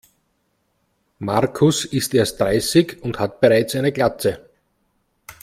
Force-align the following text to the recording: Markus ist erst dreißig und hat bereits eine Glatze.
Markus 1.19 1.85
ist 1.85 2.15
erst 2.15 2.39
dreißig 2.39 3.03
und 3.03 3.19
hat 3.19 3.39
bereits 3.39 3.75
eine 3.75 3.91
Glatze. 3.91 4.49